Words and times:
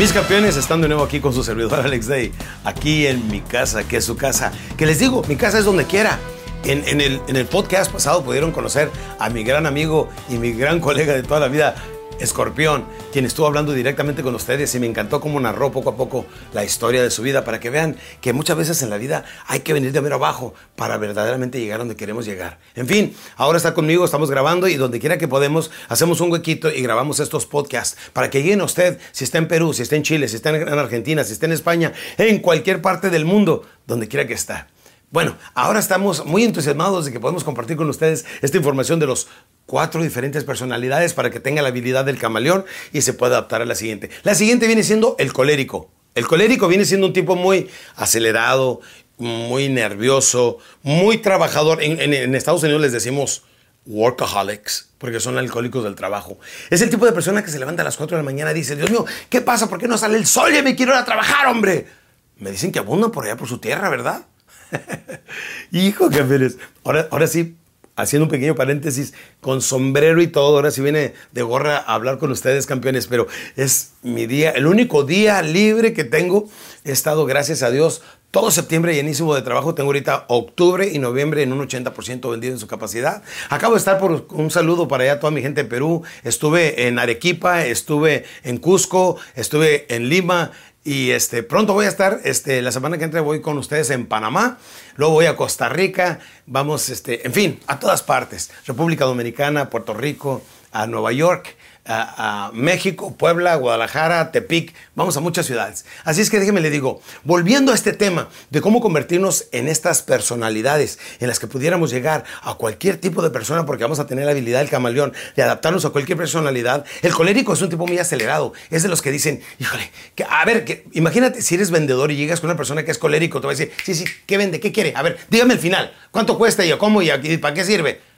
Mis 0.00 0.14
campeones 0.14 0.56
están 0.56 0.80
de 0.80 0.88
nuevo 0.88 1.02
aquí 1.04 1.20
con 1.20 1.34
su 1.34 1.44
servidor 1.44 1.78
Alex 1.80 2.06
Day, 2.06 2.32
aquí 2.64 3.06
en 3.06 3.28
mi 3.28 3.42
casa, 3.42 3.86
que 3.86 3.98
es 3.98 4.04
su 4.06 4.16
casa. 4.16 4.50
Que 4.78 4.86
les 4.86 4.98
digo, 4.98 5.22
mi 5.28 5.36
casa 5.36 5.58
es 5.58 5.66
donde 5.66 5.84
quiera. 5.84 6.18
En, 6.64 7.02
el, 7.02 7.20
en 7.28 7.36
el 7.36 7.44
podcast 7.44 7.92
pasado 7.92 8.24
pudieron 8.24 8.50
conocer 8.50 8.90
a 9.18 9.28
mi 9.28 9.44
gran 9.44 9.66
amigo 9.66 10.08
y 10.30 10.38
mi 10.38 10.52
gran 10.52 10.80
colega 10.80 11.12
de 11.12 11.22
toda 11.22 11.38
la 11.38 11.48
vida, 11.48 11.74
Escorpión, 12.20 12.84
quien 13.12 13.24
estuvo 13.24 13.46
hablando 13.46 13.72
directamente 13.72 14.22
con 14.22 14.34
ustedes 14.34 14.74
y 14.74 14.78
me 14.78 14.86
encantó 14.86 15.20
cómo 15.20 15.40
narró 15.40 15.72
poco 15.72 15.90
a 15.90 15.96
poco 15.96 16.26
la 16.52 16.64
historia 16.64 17.02
de 17.02 17.10
su 17.10 17.22
vida 17.22 17.44
para 17.44 17.60
que 17.60 17.70
vean 17.70 17.96
que 18.20 18.32
muchas 18.32 18.56
veces 18.56 18.82
en 18.82 18.90
la 18.90 18.98
vida 18.98 19.24
hay 19.46 19.60
que 19.60 19.72
venir 19.72 19.92
de 19.92 20.00
ver 20.00 20.12
abajo 20.12 20.54
para 20.76 20.96
verdaderamente 20.98 21.60
llegar 21.60 21.78
donde 21.78 21.96
queremos 21.96 22.26
llegar. 22.26 22.58
En 22.74 22.86
fin, 22.86 23.14
ahora 23.36 23.56
está 23.56 23.74
conmigo, 23.74 24.04
estamos 24.04 24.30
grabando 24.30 24.68
y 24.68 24.76
donde 24.76 25.00
quiera 25.00 25.18
que 25.18 25.28
podemos 25.28 25.70
hacemos 25.88 26.20
un 26.20 26.30
huequito 26.30 26.70
y 26.70 26.82
grabamos 26.82 27.20
estos 27.20 27.46
podcasts 27.46 27.96
para 28.12 28.30
que 28.30 28.42
lleguen 28.42 28.60
a 28.60 28.64
usted 28.64 28.98
si 29.12 29.24
está 29.24 29.38
en 29.38 29.48
Perú, 29.48 29.72
si 29.72 29.82
está 29.82 29.96
en 29.96 30.02
Chile, 30.02 30.28
si 30.28 30.36
está 30.36 30.50
en 30.50 30.68
Argentina, 30.68 31.24
si 31.24 31.32
está 31.32 31.46
en 31.46 31.52
España, 31.52 31.92
en 32.18 32.38
cualquier 32.40 32.82
parte 32.82 33.10
del 33.10 33.24
mundo, 33.24 33.62
donde 33.86 34.08
quiera 34.08 34.26
que 34.26 34.34
está. 34.34 34.68
Bueno, 35.12 35.36
ahora 35.54 35.80
estamos 35.80 36.24
muy 36.24 36.44
entusiasmados 36.44 37.04
de 37.04 37.10
que 37.10 37.18
podemos 37.18 37.42
compartir 37.42 37.76
con 37.76 37.88
ustedes 37.88 38.24
esta 38.42 38.58
información 38.58 39.00
de 39.00 39.06
los 39.06 39.26
cuatro 39.66 40.00
diferentes 40.04 40.44
personalidades 40.44 41.14
para 41.14 41.30
que 41.30 41.40
tenga 41.40 41.62
la 41.62 41.68
habilidad 41.70 42.04
del 42.04 42.16
camaleón 42.16 42.64
y 42.92 43.00
se 43.00 43.12
pueda 43.12 43.38
adaptar 43.38 43.60
a 43.60 43.64
la 43.64 43.74
siguiente. 43.74 44.08
La 44.22 44.36
siguiente 44.36 44.68
viene 44.68 44.84
siendo 44.84 45.16
el 45.18 45.32
colérico. 45.32 45.90
El 46.14 46.28
colérico 46.28 46.68
viene 46.68 46.84
siendo 46.84 47.08
un 47.08 47.12
tipo 47.12 47.34
muy 47.34 47.68
acelerado, 47.96 48.82
muy 49.18 49.68
nervioso, 49.68 50.58
muy 50.84 51.18
trabajador. 51.18 51.82
En, 51.82 52.32
Estados 52.36 52.62
Unidos 52.62 52.80
les 52.80 52.92
decimos 52.92 53.42
workaholics, 53.86 54.90
porque 54.98 55.18
son 55.18 55.38
alcohólicos 55.38 55.82
del 55.82 55.96
trabajo. 55.96 56.38
Es 56.70 56.82
el 56.82 56.90
tipo 56.90 57.04
de 57.04 57.10
persona 57.10 57.42
que 57.42 57.50
se 57.50 57.58
levanta 57.58 57.82
a 57.82 57.84
las 57.84 57.96
4 57.96 58.16
de 58.16 58.22
la 58.22 58.24
mañana 58.24 58.52
y 58.52 58.54
dice, 58.54 58.76
Dios 58.76 58.92
mío, 58.92 59.04
¿qué 59.28 59.40
pasa? 59.40 59.68
¿Por 59.68 59.80
qué 59.80 59.88
no 59.88 59.98
sale 59.98 60.16
el 60.16 60.26
sol? 60.26 60.52
Ya 60.52 60.62
me 60.62 60.76
quiero 60.76 60.92
ir 60.92 60.98
a 60.98 61.04
trabajar, 61.04 61.48
hombre. 61.48 61.88
Me 62.36 62.52
dicen 62.52 62.70
que 62.70 62.78
abundan 62.78 63.10
por 63.10 63.24
allá 63.24 63.36
por 63.36 63.48
su 63.48 63.58
tierra, 63.58 63.88
¿verdad? 63.88 64.24
Hijo, 65.72 66.10
campeones. 66.10 66.58
Ahora, 66.84 67.08
ahora 67.10 67.26
sí, 67.26 67.56
haciendo 67.96 68.24
un 68.24 68.30
pequeño 68.30 68.54
paréntesis, 68.54 69.14
con 69.40 69.62
sombrero 69.62 70.20
y 70.22 70.28
todo, 70.28 70.56
ahora 70.56 70.70
sí 70.70 70.80
viene 70.80 71.14
de 71.32 71.42
gorra 71.42 71.78
a 71.78 71.94
hablar 71.94 72.18
con 72.18 72.30
ustedes, 72.30 72.66
campeones, 72.66 73.06
pero 73.06 73.26
es 73.56 73.92
mi 74.02 74.26
día, 74.26 74.50
el 74.50 74.66
único 74.66 75.04
día 75.04 75.42
libre 75.42 75.92
que 75.92 76.04
tengo. 76.04 76.48
He 76.84 76.92
estado, 76.92 77.26
gracias 77.26 77.62
a 77.62 77.70
Dios, 77.70 78.02
todo 78.30 78.52
septiembre 78.52 78.94
llenísimo 78.94 79.34
de 79.34 79.42
trabajo. 79.42 79.74
Tengo 79.74 79.88
ahorita 79.88 80.26
octubre 80.28 80.88
y 80.92 80.98
noviembre 80.98 81.42
en 81.42 81.52
un 81.52 81.66
80% 81.66 82.30
vendido 82.30 82.54
en 82.54 82.60
su 82.60 82.68
capacidad. 82.68 83.22
Acabo 83.48 83.74
de 83.74 83.78
estar 83.78 83.98
por 83.98 84.26
un 84.30 84.50
saludo 84.50 84.86
para 84.86 85.02
allá 85.04 85.20
toda 85.20 85.32
mi 85.32 85.42
gente 85.42 85.64
de 85.64 85.68
Perú. 85.68 86.02
Estuve 86.22 86.86
en 86.86 86.98
Arequipa, 87.00 87.64
estuve 87.66 88.24
en 88.44 88.58
Cusco, 88.58 89.16
estuve 89.34 89.92
en 89.92 90.08
Lima, 90.08 90.52
y 90.84 91.10
este, 91.10 91.42
pronto 91.42 91.74
voy 91.74 91.86
a 91.86 91.88
estar, 91.88 92.20
este, 92.24 92.62
la 92.62 92.72
semana 92.72 92.96
que 92.96 93.04
entra 93.04 93.20
voy 93.20 93.40
con 93.40 93.58
ustedes 93.58 93.90
en 93.90 94.06
Panamá, 94.06 94.58
luego 94.96 95.14
voy 95.14 95.26
a 95.26 95.36
Costa 95.36 95.68
Rica, 95.68 96.20
vamos, 96.46 96.88
este, 96.88 97.26
en 97.26 97.32
fin, 97.32 97.60
a 97.66 97.78
todas 97.78 98.02
partes, 98.02 98.50
República 98.66 99.04
Dominicana, 99.04 99.68
Puerto 99.68 99.92
Rico, 99.92 100.42
a 100.72 100.86
Nueva 100.86 101.12
York 101.12 101.56
a, 101.90 102.50
México, 102.52 103.14
Puebla, 103.16 103.56
Guadalajara, 103.56 104.30
Tepic, 104.30 104.74
vamos 104.94 105.16
a 105.16 105.20
muchas 105.20 105.46
ciudades. 105.46 105.84
Así 106.04 106.20
es 106.20 106.30
que 106.30 106.38
déjeme 106.38 106.60
le 106.60 106.70
digo, 106.70 107.00
volviendo 107.24 107.72
a 107.72 107.74
este 107.74 107.92
tema 107.92 108.28
de 108.50 108.60
cómo 108.60 108.80
convertirnos 108.80 109.46
en 109.52 109.68
estas 109.68 110.02
personalidades 110.02 110.98
en 111.18 111.28
las 111.28 111.38
que 111.38 111.46
pudiéramos 111.46 111.90
llegar 111.90 112.24
a 112.42 112.54
cualquier 112.54 112.98
tipo 112.98 113.22
de 113.22 113.30
persona 113.30 113.66
porque 113.66 113.82
vamos 113.82 113.98
a 113.98 114.06
tener 114.06 114.24
la 114.24 114.32
habilidad 114.32 114.60
del 114.60 114.70
camaleón 114.70 115.12
de 115.36 115.42
adaptarnos 115.42 115.84
a 115.84 115.90
cualquier 115.90 116.18
personalidad. 116.18 116.84
El 117.02 117.12
colérico 117.12 117.52
es 117.52 117.62
un 117.62 117.70
tipo 117.70 117.86
muy 117.86 117.98
acelerado, 117.98 118.52
es 118.70 118.82
de 118.82 118.88
los 118.88 119.02
que 119.02 119.10
dicen, 119.10 119.42
híjole, 119.58 119.90
a 120.28 120.44
ver, 120.44 120.84
imagínate 120.92 121.42
si 121.42 121.56
eres 121.56 121.70
vendedor 121.70 122.10
y 122.10 122.16
llegas 122.16 122.40
con 122.40 122.50
una 122.50 122.56
persona 122.56 122.84
que 122.84 122.90
es 122.90 122.98
colérico, 122.98 123.40
te 123.40 123.46
va 123.46 123.52
a 123.52 123.56
decir, 123.56 123.72
sí, 123.84 123.94
sí, 123.94 124.04
¿qué 124.26 124.38
vende? 124.38 124.60
¿Qué 124.60 124.72
quiere? 124.72 124.92
A 124.94 125.02
ver, 125.02 125.18
dígame 125.28 125.54
el 125.54 125.60
final, 125.60 125.92
¿cuánto 126.10 126.38
cuesta 126.38 126.64
y 126.64 126.70
cómo 126.78 127.02
y, 127.02 127.10
y 127.10 127.36
para 127.38 127.54
qué 127.54 127.64
sirve? 127.64 128.09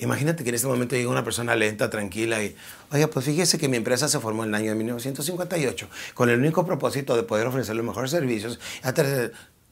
Imagínate 0.00 0.42
que 0.42 0.48
en 0.48 0.54
este 0.54 0.66
momento 0.66 0.96
llega 0.96 1.10
una 1.10 1.24
persona 1.24 1.54
lenta, 1.54 1.90
tranquila 1.90 2.42
y, 2.42 2.56
oye, 2.90 3.06
pues 3.08 3.24
fíjese 3.26 3.58
que 3.58 3.68
mi 3.68 3.76
empresa 3.76 4.08
se 4.08 4.18
formó 4.18 4.44
en 4.44 4.50
el 4.50 4.54
año 4.54 4.70
de 4.70 4.76
1958 4.76 5.88
con 6.14 6.30
el 6.30 6.38
único 6.38 6.64
propósito 6.64 7.14
de 7.16 7.22
poder 7.22 7.46
ofrecer 7.46 7.76
los 7.76 7.84
mejores 7.84 8.10
servicios. 8.10 8.58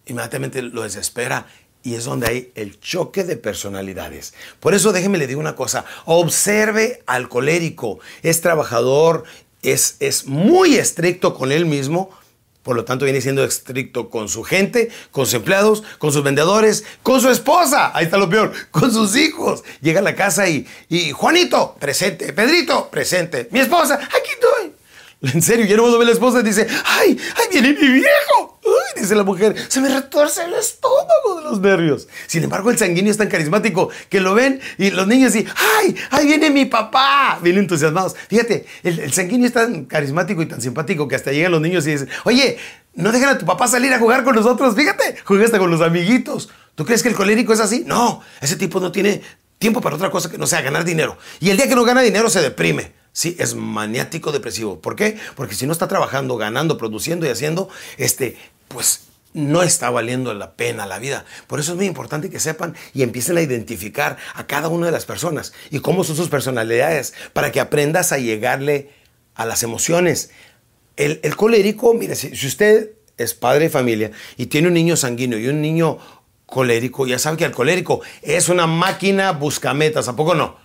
Inmediatamente 0.06 0.62
lo 0.62 0.83
desespera 0.83 1.47
y 1.83 1.94
es 1.94 2.05
donde 2.05 2.27
hay 2.27 2.53
el 2.55 2.81
choque 2.81 3.25
de 3.25 3.37
personalidades. 3.37 4.34
Por 4.61 4.75
eso 4.75 4.93
déjeme 4.93 5.19
le 5.19 5.27
digo 5.27 5.41
una 5.41 5.55
cosa, 5.55 5.84
observe 6.06 7.03
al 7.06 7.28
colérico, 7.28 7.99
es 8.22 8.41
trabajador, 8.41 9.25
es, 9.62 9.97
es 10.00 10.27
muy 10.27 10.77
estricto 10.77 11.34
con 11.34 11.53
él 11.53 11.67
mismo, 11.67 12.11
por 12.69 12.77
lo 12.77 12.84
tanto, 12.84 13.06
viene 13.06 13.23
siendo 13.23 13.43
estricto 13.45 14.11
con 14.11 14.29
su 14.29 14.43
gente, 14.43 14.91
con 15.11 15.25
sus 15.25 15.33
empleados, 15.33 15.83
con 15.97 16.12
sus 16.12 16.23
vendedores, 16.23 16.84
con 17.03 17.19
su 17.19 17.31
esposa. 17.31 17.93
Ahí 17.97 18.05
está 18.05 18.19
lo 18.19 18.29
peor, 18.29 18.53
con 18.71 18.93
sus 18.93 19.17
hijos. 19.17 19.65
Llega 19.81 20.01
a 20.01 20.03
la 20.03 20.15
casa 20.15 20.47
y, 20.51 20.67
y 20.91 21.12
Juanito, 21.12 21.77
presente. 21.81 22.31
Pedrito, 22.34 22.91
presente. 22.91 23.49
Mi 23.53 23.61
esposa, 23.61 23.95
aquí 23.95 24.33
estoy. 24.34 25.33
En 25.33 25.41
serio, 25.41 25.65
ya 25.65 25.79
no 25.79 25.99
ve 25.99 26.05
la 26.05 26.12
esposa 26.12 26.41
y 26.41 26.43
dice, 26.43 26.67
¡ay, 26.84 27.19
ahí 27.37 27.47
viene 27.51 27.73
mi 27.73 27.89
viejo! 27.89 28.48
Dice 29.01 29.15
la 29.15 29.23
mujer, 29.23 29.55
se 29.69 29.81
me 29.81 29.89
retuerce 29.89 30.45
el 30.45 30.55
estómago 30.55 31.37
de 31.37 31.43
los 31.43 31.61
nervios. 31.61 32.09
Sin 32.27 32.45
embargo, 32.45 32.71
el 32.71 32.79
sanguíneo 32.79 33.11
es 33.11 33.17
tan 33.17 33.29
carismático 33.29 33.91
que 34.09 34.21
lo 34.21 34.35
ven 34.35 34.61
y 34.77 34.91
los 34.91 35.07
niños 35.07 35.33
dicen, 35.33 35.53
¡ay, 35.57 35.97
ahí 36.11 36.27
viene 36.27 36.51
mi 36.51 36.65
papá! 36.65 37.39
Vienen 37.43 37.65
entusiasmados. 37.65 38.17
Fíjate, 38.29 38.67
el, 38.83 39.13
sanguíneo 39.13 39.47
es 39.47 39.53
tan 39.53 39.85
carismático 39.85 40.43
y 40.43 40.47
tan 40.47 40.61
simpático 40.61 41.07
que 41.07 41.17
hasta 41.17 41.33
llegan 41.33 41.53
los 41.53 41.61
niños 41.61 41.87
y 41.87 41.93
dicen, 41.93 42.09
oye, 42.25 42.59
no 42.95 43.13
dejan 43.13 43.31
a 43.31 43.39
tu 43.39 43.47
papá 43.47 43.69
salir 43.69 43.93
a 43.93 43.99
jugar 43.99 44.25
con 44.25 44.35
nosotros, 44.35 44.75
fíjate, 44.75 45.17
juega 45.25 45.45
hasta 45.45 45.59
con 45.59 45.71
los 45.71 45.81
amiguitos. 45.81 46.51
¿Tú 46.75 46.85
crees 46.85 47.03
que 47.03 47.09
el 47.09 47.15
colérico 47.15 47.53
es 47.53 47.61
así? 47.61 47.85
No, 47.87 48.23
ese 48.41 48.57
tipo 48.57 48.81
no 48.81 48.93
tiene 48.93 49.23
tiempo 49.59 49.81
para 49.81 49.97
otra 49.97 50.11
cosa 50.11 50.31
que 50.31 50.39
no 50.39 50.47
sea 50.47 50.63
ganar 50.63 50.85
dinero. 50.85 51.19
Y 51.41 51.51
el 51.51 51.57
día 51.57 51.69
que 51.69 51.75
no 51.75 51.85
gana 51.85 52.03
dinero 52.03 52.31
se 52.31 52.41
deprime. 52.41 52.93
Sí, 53.13 53.37
es 53.41 53.55
maniático 53.55 54.31
depresivo. 54.31 54.81
¿Por 54.81 54.95
qué? 54.95 55.19
Porque 55.35 55.55
si 55.55 55.67
no 55.67 55.73
está 55.73 55.89
trabajando, 55.89 56.37
ganando, 56.37 56.79
produciendo 56.79 57.27
y 57.27 57.31
haciendo, 57.31 57.69
este, 57.97 58.37
pues 58.69 59.09
no 59.34 59.62
está 59.62 59.91
valiendo 59.91 60.33
la 60.34 60.55
pena 60.55 60.87
la 60.87 60.99
vida. 60.99 61.25
Por 61.47 61.61
eso 61.61 61.73
es 61.73 61.77
muy 61.77 61.87
importante 61.87 62.31
que 62.31 62.41
sepan 62.41 62.75
y 62.95 63.03
empiecen 63.03 63.37
a 63.37 63.43
identificar 63.43 64.17
a 64.34 64.47
cada 64.47 64.69
una 64.69 64.87
de 64.87 64.93
las 64.93 65.05
personas 65.05 65.53
y 65.71 65.81
cómo 65.81 66.05
son 66.05 66.17
sus 66.17 66.29
personalidades 66.29 67.15
para 67.33 67.53
que 67.53 67.61
aprendas 67.61 68.12
a 68.12 68.19
llegarle 68.19 68.91
a 69.34 69.47
las 69.47 69.62
emociones. 69.62 70.31
El, 70.97 71.37
colérico, 71.37 71.95
mire, 71.95 72.17
si, 72.17 72.33
usted 72.47 72.91
es 73.17 73.34
padre 73.34 73.65
de 73.65 73.71
familia 73.71 74.11
y 74.37 74.47
tiene 74.47 74.69
un 74.69 74.75
niño 74.75 74.97
sanguíneo 74.97 75.39
y 75.39 75.49
un 75.49 75.61
niño 75.61 75.99
colérico, 76.47 77.06
ya 77.06 77.19
sabe 77.19 77.37
que 77.37 77.45
el 77.45 77.53
colérico 77.53 78.00
es 78.23 78.49
una 78.49 78.67
máquina 78.67 79.33
buscametas, 79.33 80.09
¿a 80.09 80.17
poco 80.17 80.35
no? 80.35 80.56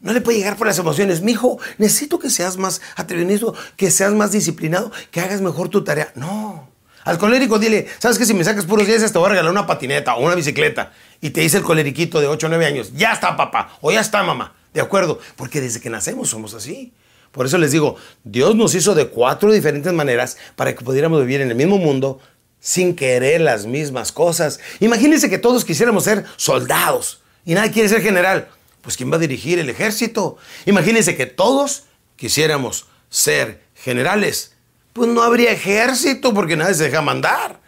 No 0.00 0.12
le 0.12 0.20
puede 0.20 0.38
llegar 0.38 0.56
por 0.56 0.66
las 0.66 0.78
emociones. 0.78 1.22
Mi 1.22 1.32
hijo, 1.32 1.58
necesito 1.78 2.18
que 2.18 2.30
seas 2.30 2.56
más 2.56 2.80
atrevido, 2.96 3.54
que 3.76 3.90
seas 3.90 4.12
más 4.12 4.32
disciplinado, 4.32 4.90
que 5.10 5.20
hagas 5.20 5.40
mejor 5.40 5.68
tu 5.68 5.84
tarea. 5.84 6.12
No. 6.14 6.75
Al 7.06 7.16
colérico 7.16 7.58
dile, 7.58 7.86
¿sabes 7.98 8.18
que 8.18 8.26
si 8.26 8.34
me 8.34 8.44
sacas 8.44 8.66
puros 8.66 8.86
10 8.86 9.10
te 9.10 9.18
voy 9.18 9.26
a 9.26 9.30
regalar 9.30 9.50
una 9.50 9.66
patineta 9.66 10.14
o 10.16 10.20
una 10.22 10.34
bicicleta? 10.34 10.92
Y 11.22 11.30
te 11.30 11.40
dice 11.40 11.56
el 11.56 11.62
coleriquito 11.62 12.20
de 12.20 12.26
8 12.26 12.46
o 12.46 12.50
9 12.50 12.66
años, 12.66 12.92
ya 12.94 13.12
está 13.12 13.34
papá 13.34 13.78
o 13.80 13.90
ya 13.90 14.00
está 14.00 14.22
mamá. 14.22 14.54
¿De 14.74 14.82
acuerdo? 14.82 15.18
Porque 15.36 15.62
desde 15.62 15.80
que 15.80 15.88
nacemos 15.88 16.28
somos 16.28 16.52
así. 16.52 16.92
Por 17.32 17.46
eso 17.46 17.56
les 17.56 17.72
digo, 17.72 17.96
Dios 18.24 18.54
nos 18.54 18.74
hizo 18.74 18.94
de 18.94 19.08
cuatro 19.08 19.50
diferentes 19.50 19.92
maneras 19.94 20.36
para 20.54 20.74
que 20.74 20.84
pudiéramos 20.84 21.20
vivir 21.20 21.40
en 21.40 21.48
el 21.48 21.56
mismo 21.56 21.78
mundo 21.78 22.20
sin 22.60 22.94
querer 22.94 23.40
las 23.40 23.64
mismas 23.64 24.12
cosas. 24.12 24.60
Imagínense 24.80 25.30
que 25.30 25.38
todos 25.38 25.64
quisiéramos 25.64 26.04
ser 26.04 26.24
soldados 26.36 27.22
y 27.46 27.54
nadie 27.54 27.72
quiere 27.72 27.88
ser 27.88 28.02
general 28.02 28.48
pues 28.86 28.96
¿quién 28.96 29.10
va 29.10 29.16
a 29.16 29.18
dirigir 29.18 29.58
el 29.58 29.68
ejército? 29.68 30.36
Imagínense 30.64 31.16
que 31.16 31.26
todos 31.26 31.86
quisiéramos 32.14 32.86
ser 33.10 33.64
generales. 33.74 34.52
Pues 34.96 35.10
no 35.10 35.22
habría 35.22 35.52
ejército 35.52 36.32
porque 36.32 36.56
nadie 36.56 36.72
se 36.72 36.84
deja 36.84 37.02
mandar. 37.02 37.60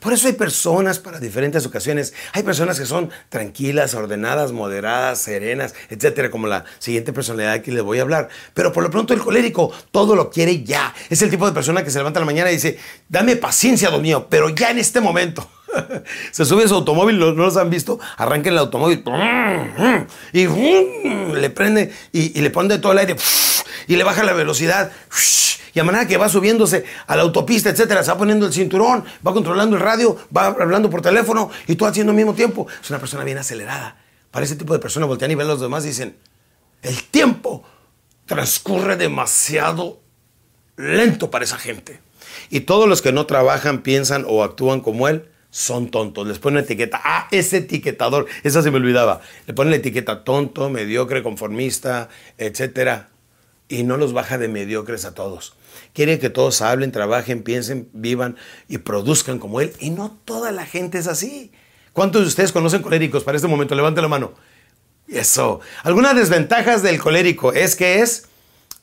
Por 0.00 0.12
eso 0.12 0.26
hay 0.26 0.32
personas 0.32 0.98
para 0.98 1.20
diferentes 1.20 1.64
ocasiones. 1.64 2.12
Hay 2.32 2.42
personas 2.42 2.80
que 2.80 2.86
son 2.86 3.08
tranquilas, 3.28 3.94
ordenadas, 3.94 4.50
moderadas, 4.50 5.20
serenas, 5.20 5.76
etcétera, 5.90 6.28
como 6.28 6.48
la 6.48 6.64
siguiente 6.80 7.12
personalidad 7.12 7.60
que 7.60 7.70
les 7.70 7.84
voy 7.84 8.00
a 8.00 8.02
hablar. 8.02 8.30
Pero 8.52 8.72
por 8.72 8.82
lo 8.82 8.90
pronto 8.90 9.14
el 9.14 9.20
colérico 9.20 9.72
todo 9.92 10.16
lo 10.16 10.28
quiere 10.28 10.64
ya. 10.64 10.92
Es 11.08 11.22
el 11.22 11.30
tipo 11.30 11.46
de 11.46 11.52
persona 11.52 11.84
que 11.84 11.92
se 11.92 11.98
levanta 11.98 12.18
en 12.18 12.22
la 12.22 12.32
mañana 12.32 12.50
y 12.50 12.54
dice, 12.54 12.80
dame 13.08 13.36
paciencia, 13.36 13.88
Dios 13.88 14.02
mío, 14.02 14.26
pero 14.28 14.48
ya 14.48 14.72
en 14.72 14.80
este 14.80 15.00
momento. 15.00 15.48
se 16.32 16.44
sube 16.44 16.64
a 16.64 16.68
su 16.68 16.74
automóvil, 16.74 17.16
¿no, 17.20 17.30
los 17.30 17.56
han 17.56 17.70
visto? 17.70 18.00
Arranca 18.16 18.50
el 18.50 18.58
automóvil 18.58 19.04
y 20.32 20.46
le 21.36 21.50
prende 21.50 21.92
y, 22.10 22.40
le 22.40 22.50
pone 22.50 22.76
todo 22.78 22.90
el 22.90 22.98
aire 22.98 23.14
y 23.86 23.94
le 23.94 24.02
baja 24.02 24.24
la 24.24 24.32
velocidad. 24.32 24.90
Y 25.74 25.80
a 25.80 25.84
manera 25.84 26.06
que 26.06 26.16
va 26.16 26.28
subiéndose 26.28 26.84
a 27.06 27.16
la 27.16 27.22
autopista, 27.22 27.70
etcétera, 27.70 28.02
se 28.02 28.10
va 28.10 28.18
poniendo 28.18 28.46
el 28.46 28.52
cinturón, 28.52 29.04
va 29.26 29.32
controlando 29.32 29.76
el 29.76 29.82
radio, 29.82 30.16
va 30.36 30.46
hablando 30.46 30.90
por 30.90 31.00
teléfono 31.02 31.50
y 31.66 31.76
todo 31.76 31.88
haciendo 31.88 32.10
al 32.10 32.16
mismo 32.16 32.34
tiempo. 32.34 32.66
Es 32.82 32.90
una 32.90 32.98
persona 32.98 33.24
bien 33.24 33.38
acelerada. 33.38 33.96
Para 34.30 34.44
ese 34.44 34.56
tipo 34.56 34.72
de 34.72 34.78
personas 34.78 35.08
voltean 35.08 35.30
y 35.30 35.34
ven 35.34 35.46
a 35.46 35.50
los 35.50 35.60
demás 35.60 35.84
y 35.84 35.88
dicen, 35.88 36.16
el 36.82 37.02
tiempo 37.04 37.64
transcurre 38.26 38.96
demasiado 38.96 40.00
lento 40.76 41.30
para 41.30 41.44
esa 41.44 41.58
gente. 41.58 42.00
Y 42.50 42.60
todos 42.60 42.88
los 42.88 43.02
que 43.02 43.12
no 43.12 43.26
trabajan, 43.26 43.82
piensan 43.82 44.24
o 44.26 44.42
actúan 44.42 44.80
como 44.80 45.08
él, 45.08 45.28
son 45.50 45.90
tontos. 45.90 46.26
Les 46.26 46.38
ponen 46.38 46.64
etiqueta. 46.64 47.00
Ah, 47.04 47.28
ese 47.30 47.58
etiquetador. 47.58 48.26
Esa 48.42 48.62
se 48.62 48.70
me 48.70 48.78
olvidaba. 48.78 49.20
Le 49.46 49.54
ponen 49.54 49.70
la 49.70 49.76
etiqueta 49.76 50.24
tonto, 50.24 50.70
mediocre, 50.70 51.22
conformista, 51.22 52.08
etc. 52.38 53.04
Y 53.72 53.84
no 53.84 53.96
los 53.96 54.12
baja 54.12 54.36
de 54.36 54.48
mediocres 54.48 55.06
a 55.06 55.14
todos. 55.14 55.54
Quiere 55.94 56.18
que 56.18 56.28
todos 56.28 56.60
hablen, 56.60 56.92
trabajen, 56.92 57.42
piensen, 57.42 57.88
vivan 57.94 58.36
y 58.68 58.76
produzcan 58.76 59.38
como 59.38 59.62
él. 59.62 59.72
Y 59.80 59.88
no 59.88 60.18
toda 60.26 60.52
la 60.52 60.66
gente 60.66 60.98
es 60.98 61.06
así. 61.06 61.52
¿Cuántos 61.94 62.20
de 62.20 62.28
ustedes 62.28 62.52
conocen 62.52 62.82
coléricos 62.82 63.24
para 63.24 63.36
este 63.36 63.48
momento? 63.48 63.74
Levante 63.74 64.02
la 64.02 64.08
mano. 64.08 64.34
Eso. 65.08 65.60
Algunas 65.84 66.14
desventajas 66.14 66.82
del 66.82 66.98
colérico 67.00 67.54
es 67.54 67.74
que 67.74 68.00
es 68.00 68.28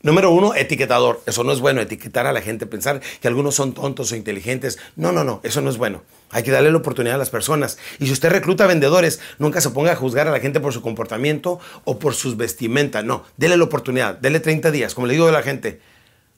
Número 0.02 0.32
uno, 0.32 0.56
etiquetador. 0.56 1.22
Eso 1.26 1.44
no 1.44 1.52
es 1.52 1.60
bueno, 1.60 1.82
etiquetar 1.82 2.26
a 2.26 2.32
la 2.32 2.42
gente, 2.42 2.66
pensar 2.66 3.02
que 3.20 3.28
algunos 3.28 3.56
son 3.56 3.74
tontos 3.74 4.14
o 4.14 4.16
inteligentes. 4.16 4.80
No, 4.96 5.12
no, 5.12 5.26
no, 5.26 5.42
eso 5.44 5.60
no 5.60 5.70
es 5.70 5.78
bueno. 5.78 6.04
Hay 6.30 6.44
que 6.44 6.52
darle 6.52 6.72
la 6.72 6.78
oportunidad 6.78 7.16
a 7.16 7.18
las 7.18 7.30
personas. 7.30 7.78
Y 8.00 8.06
si 8.06 8.14
usted 8.14 8.30
recluta 8.30 8.66
vendedores, 8.66 9.20
nunca 9.40 9.60
se 9.60 9.72
ponga 9.72 9.92
a 9.92 9.96
juzgar 9.98 10.26
a 10.30 10.32
la 10.32 10.40
gente 10.40 10.62
por 10.62 10.72
su 10.72 10.82
comportamiento 10.82 11.60
o 11.84 12.00
por 12.00 12.16
sus 12.16 12.38
vestimentas. 12.38 13.04
No, 13.04 13.26
dele 13.36 13.58
la 13.58 13.66
oportunidad, 13.66 14.16
dele 14.16 14.40
30 14.40 14.72
días. 14.72 14.96
Como 14.96 15.06
le 15.06 15.14
digo 15.14 15.28
a 15.28 15.34
la 15.34 15.44
gente, 15.44 15.82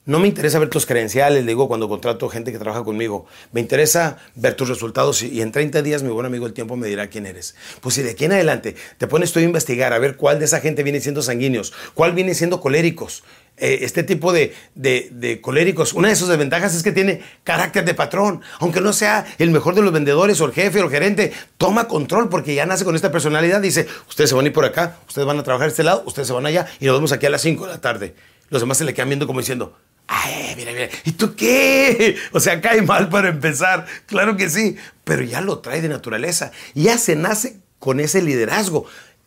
no 0.05 0.19
me 0.19 0.27
interesa 0.27 0.57
ver 0.57 0.69
tus 0.69 0.87
credenciales, 0.87 1.43
le 1.43 1.49
digo 1.49 1.67
cuando 1.67 1.87
contrato 1.87 2.27
gente 2.27 2.51
que 2.51 2.57
trabaja 2.57 2.83
conmigo. 2.83 3.27
Me 3.51 3.61
interesa 3.61 4.17
ver 4.33 4.55
tus 4.55 4.67
resultados 4.67 5.21
y, 5.21 5.41
en 5.41 5.51
30 5.51 5.83
días 5.83 6.01
mi 6.01 6.09
buen 6.09 6.25
amigo 6.25 6.47
el 6.47 6.53
tiempo 6.53 6.75
me 6.75 6.87
dirá 6.87 7.07
quién 7.07 7.27
eres. 7.27 7.55
Pues 7.81 7.95
si 7.95 8.01
de 8.01 8.11
aquí 8.11 8.25
en 8.25 8.31
adelante 8.31 8.75
te 8.97 9.07
pones 9.07 9.31
tú 9.31 9.39
a 9.39 9.43
investigar 9.43 9.93
a 9.93 9.99
ver 9.99 10.15
cuál 10.15 10.39
de 10.39 10.45
esa 10.45 10.59
gente 10.59 10.81
viene 10.81 11.01
siendo 11.01 11.21
sanguíneos, 11.21 11.71
cuál 11.93 12.13
viene 12.13 12.33
siendo 12.33 12.61
coléricos, 12.61 13.23
eh, 13.57 13.79
este 13.83 14.01
tipo 14.01 14.33
de, 14.33 14.55
de, 14.73 15.39
coléricos, 15.39 15.93
una 15.93 16.09
de 16.09 16.15
sus 16.15 16.27
desventajas 16.27 16.73
es 16.73 16.81
que 16.81 16.91
tiene 16.91 17.21
carácter 17.43 17.85
de 17.85 17.93
patrón. 17.93 18.41
Aunque 18.57 18.81
no 18.81 18.93
sea 18.93 19.27
el 19.37 19.51
mejor 19.51 19.75
de 19.75 19.83
los 19.83 19.93
vendedores 19.93 20.41
o 20.41 20.45
el 20.45 20.51
jefe 20.51 20.81
o 20.81 20.85
el 20.85 20.89
gerente, 20.89 21.31
toma 21.59 21.87
control 21.87 22.27
porque 22.27 22.55
ya 22.55 22.65
nace 22.65 22.85
con 22.85 22.95
esta 22.95 23.11
personalidad. 23.11 23.61
Dice, 23.61 23.87
ustedes 24.09 24.31
se 24.31 24.35
van 24.35 24.45
a 24.45 24.47
ir 24.47 24.53
por 24.53 24.65
acá, 24.65 24.97
ustedes 25.07 25.27
van 25.27 25.37
a 25.37 25.43
trabajar 25.43 25.67
este 25.67 25.83
lado, 25.83 26.01
ustedes 26.07 26.27
se 26.27 26.33
van 26.33 26.47
allá 26.47 26.65
y 26.79 26.85
nos 26.85 26.95
vemos 26.95 27.11
aquí 27.11 27.27
a 27.27 27.29
las 27.29 27.43
5 27.43 27.67
de 27.67 27.71
la 27.71 27.81
tarde. 27.81 28.15
Los 28.49 28.61
demás 28.61 28.79
se 28.79 28.83
le 28.83 28.95
quedan 28.95 29.09
viendo 29.09 29.27
como 29.27 29.39
diciendo, 29.39 29.77
Ay, 30.13 30.55
mira, 30.57 30.73
mira, 30.73 30.89
¿y 31.05 31.13
tú 31.13 31.35
qué? 31.37 32.17
O 32.33 32.41
sea, 32.41 32.59
cae 32.59 32.81
mal 32.81 33.07
para 33.07 33.29
empezar, 33.29 33.85
claro 34.07 34.35
que 34.35 34.49
sí, 34.49 34.75
pero 35.05 35.23
ya 35.23 35.39
lo 35.39 35.59
trae 35.59 35.81
de 35.81 35.87
naturaleza, 35.87 36.51
ya 36.75 36.97
se 36.97 37.15
nace 37.15 37.61
con 37.79 38.01
ese 38.01 38.21
liderazgo. 38.21 38.85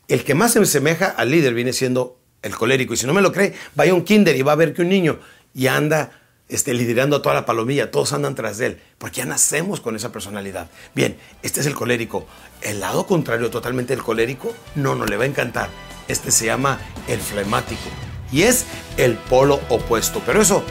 El 0.08 0.24
que 0.24 0.34
más 0.34 0.52
se 0.52 0.58
asemeja 0.58 1.06
al 1.06 1.30
líder 1.30 1.54
viene 1.54 1.72
siendo 1.72 2.20
el 2.42 2.54
colérico. 2.54 2.92
Y 2.92 2.98
si 2.98 3.06
no 3.06 3.14
me 3.14 3.22
lo 3.22 3.32
cree, 3.32 3.54
vaya 3.74 3.92
a 3.92 3.94
un 3.94 4.04
kinder 4.04 4.36
y 4.36 4.42
va 4.42 4.52
a 4.52 4.56
ver 4.56 4.74
que 4.74 4.82
un 4.82 4.90
niño 4.90 5.20
ya 5.54 5.74
anda 5.74 6.20
este, 6.50 6.74
liderando 6.74 7.16
a 7.16 7.22
toda 7.22 7.34
la 7.34 7.46
palomilla, 7.46 7.90
todos 7.90 8.12
andan 8.12 8.34
tras 8.34 8.58
de 8.58 8.66
él, 8.66 8.80
porque 8.98 9.16
ya 9.22 9.24
nacemos 9.24 9.80
con 9.80 9.96
esa 9.96 10.12
personalidad. 10.12 10.68
Bien, 10.94 11.16
este 11.42 11.60
es 11.60 11.66
el 11.66 11.74
colérico. 11.74 12.26
El 12.60 12.80
lado 12.80 13.06
contrario 13.06 13.48
totalmente 13.50 13.96
del 13.96 14.04
colérico, 14.04 14.54
no, 14.74 14.94
no 14.94 15.06
le 15.06 15.16
va 15.16 15.24
a 15.24 15.28
encantar. 15.28 15.70
Este 16.08 16.30
se 16.30 16.44
llama 16.44 16.78
el 17.08 17.20
flemático 17.20 17.88
y 18.34 18.42
es 18.42 18.66
el 18.96 19.14
polo 19.14 19.60
opuesto. 19.68 20.20
Pero 20.26 20.42
eso 20.42 20.64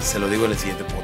se 0.00 0.18
lo 0.18 0.28
digo 0.28 0.44
en 0.44 0.50
el 0.50 0.58
siguiente 0.58 0.84
punto. 0.84 1.03